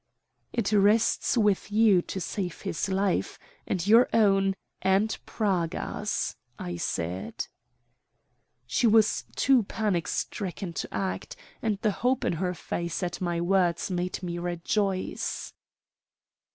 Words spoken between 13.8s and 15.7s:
made me rejoice.